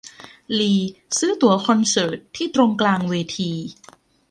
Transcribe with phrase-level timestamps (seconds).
[0.57, 0.73] ลี
[1.17, 3.51] ซื้อตั๋วคอนเสิร์ตที่ตรงกลางเวที